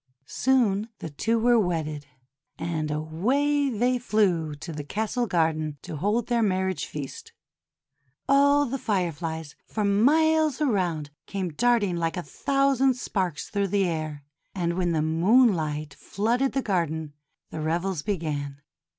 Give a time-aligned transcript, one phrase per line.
[0.25, 2.07] Soon the two were wedded,
[2.57, 7.33] and away they flew to the castle garden to hold their marriage feast.
[8.27, 14.23] All the Fireflies for miles around came darting like a thousand sparks through the air.
[14.55, 17.13] And when the moonlight flooded the garden,
[17.51, 18.59] the revels began.